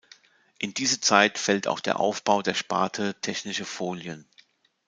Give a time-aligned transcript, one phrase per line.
[0.57, 4.25] In diese Zeit fällt auch der Aufbau der Sparte Technische Folien.